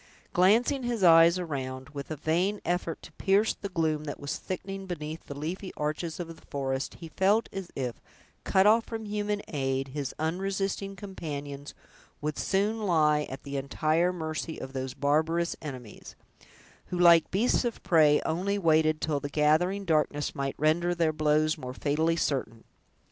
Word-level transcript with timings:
Glancing 0.33 0.81
his 0.81 1.03
eyes 1.03 1.37
around, 1.37 1.89
with 1.89 2.09
a 2.09 2.15
vain 2.15 2.59
effort 2.65 3.03
to 3.03 3.11
pierce 3.11 3.53
the 3.53 3.69
gloom 3.69 4.05
that 4.05 4.19
was 4.19 4.35
thickening 4.39 4.87
beneath 4.87 5.25
the 5.27 5.37
leafy 5.37 5.71
arches 5.77 6.19
of 6.19 6.35
the 6.35 6.41
forest, 6.47 6.95
he 6.95 7.09
felt 7.09 7.47
as 7.53 7.69
if, 7.75 8.01
cut 8.43 8.65
off 8.65 8.83
from 8.85 9.05
human 9.05 9.43
aid, 9.49 9.89
his 9.89 10.15
unresisting 10.17 10.95
companions 10.95 11.75
would 12.19 12.35
soon 12.39 12.79
lie 12.81 13.27
at 13.29 13.43
the 13.43 13.57
entire 13.57 14.11
mercy 14.11 14.59
of 14.59 14.73
those 14.73 14.95
barbarous 14.95 15.55
enemies, 15.61 16.15
who, 16.87 16.97
like 16.97 17.29
beasts 17.29 17.63
of 17.63 17.83
prey, 17.83 18.19
only 18.25 18.57
waited 18.57 19.01
till 19.01 19.19
the 19.19 19.29
gathering 19.29 19.85
darkness 19.85 20.33
might 20.33 20.55
render 20.57 20.95
their 20.95 21.13
blows 21.13 21.59
more 21.59 21.75
fatally 21.75 22.15
certain. 22.15 22.63